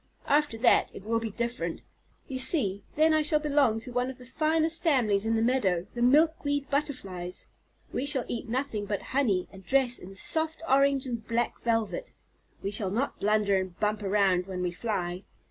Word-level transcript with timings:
After 0.25 0.57
that 0.57 0.95
it 0.95 1.03
will 1.03 1.19
be 1.19 1.29
different. 1.29 1.83
You 2.27 2.39
see, 2.39 2.81
then 2.95 3.13
I 3.13 3.21
shall 3.21 3.39
belong 3.39 3.79
to 3.81 3.91
one 3.93 4.09
of 4.09 4.17
the 4.17 4.25
finest 4.25 4.81
families 4.81 5.27
in 5.27 5.35
the 5.35 5.43
meadow, 5.43 5.85
the 5.93 6.01
Milkweed 6.01 6.71
Butterflies. 6.71 7.45
We 7.93 8.07
shall 8.07 8.25
eat 8.27 8.49
nothing 8.49 8.87
but 8.87 9.03
honey, 9.13 9.47
and 9.51 9.63
dress 9.63 9.99
in 9.99 10.15
soft 10.15 10.59
orange 10.67 11.05
and 11.05 11.27
black 11.27 11.61
velvet. 11.61 12.13
We 12.63 12.71
shall 12.71 12.89
not 12.89 13.19
blunder 13.19 13.57
and 13.57 13.79
bump 13.79 14.01
around 14.01 14.47
when 14.47 14.63
we 14.63 14.71
fly. 14.71 15.21